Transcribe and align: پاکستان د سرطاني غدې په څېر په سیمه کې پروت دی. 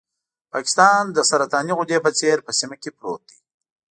پاکستان 0.53 1.03
د 1.11 1.17
سرطاني 1.29 1.73
غدې 1.79 1.97
په 2.05 2.11
څېر 2.19 2.37
په 2.45 2.51
سیمه 2.59 2.75
کې 2.81 2.89
پروت 2.97 3.21
دی. 3.29 3.37